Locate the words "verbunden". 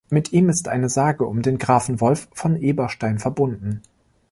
3.19-3.83